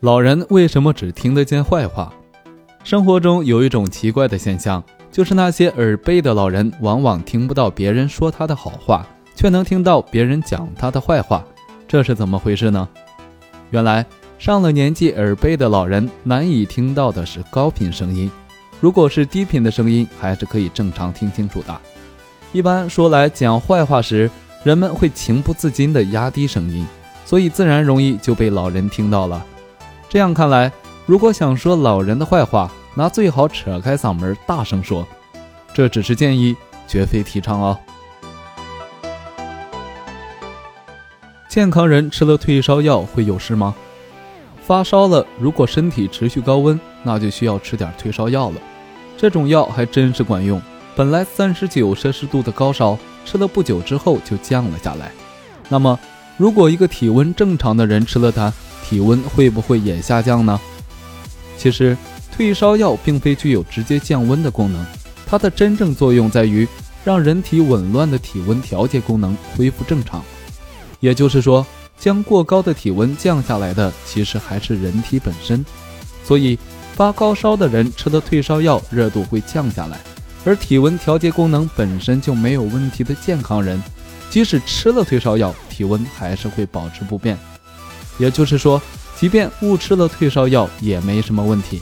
[0.00, 2.12] 老人为什么只听得见坏话？
[2.84, 11.44] 生活中有一种奇怪的现象，就是那些耳背的老人往往听不到别人说他的好话，却能听到别人讲他的坏话，
[11.88, 12.88] 这是怎么回事呢？
[13.70, 14.06] 原来
[14.38, 18.30] 上了年纪耳背的老人难以听到的是高频声音，
[18.80, 21.76] 如果是低频的声音，还是可以正常听清楚的。
[22.52, 24.30] 一般说来讲坏话时，
[24.62, 26.86] 人们会情不自禁地压低声音，
[27.24, 29.44] 所以自然容易就被老人听到了。
[30.08, 30.72] 这样看来，
[31.04, 35.06] 如果想说老人的坏话，那最好扯开嗓门大声说。
[35.74, 37.78] 这只是建议，绝非提倡哦。
[41.48, 43.74] 健康人吃了退烧药会有事吗？
[44.62, 48.56] 发烧了，如果身体持续高温，那就需要吃点退烧药了。
[49.16, 50.60] 这种药还真是管用，
[50.96, 55.10] 本来三十九摄氏度的高烧，吃了不久之后就降了下来。
[55.68, 55.98] 那么，
[56.36, 58.52] 如果一个体温正常的人吃了它，
[58.88, 60.58] 体温会不会也下降呢？
[61.58, 61.96] 其实，
[62.34, 64.84] 退烧药并非具有直接降温的功能，
[65.26, 66.66] 它的真正作用在于
[67.04, 70.24] 让人体紊乱的体温调节功能恢复正常。
[71.00, 71.66] 也就是说，
[71.98, 75.64] 将过高的体温降下来的，其实还是人体本身。
[76.24, 76.58] 所以，
[76.94, 79.96] 发高烧的人吃的退烧药，热度会降下来；
[80.44, 83.82] 而体温调节功能本身就没有问题的健康人，
[84.30, 87.36] 即使吃了退烧药，体温还是会保持不变。
[88.18, 88.80] 也就是说，
[89.16, 91.80] 即便误吃了退烧药也没什么问题。